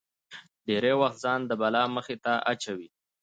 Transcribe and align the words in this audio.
ډېری 0.65 0.93
وخت 1.01 1.17
ځان 1.23 1.39
د 1.45 1.51
بلا 1.61 1.83
مخې 1.95 2.15
ته 2.23 2.33
اچوي. 2.51 2.89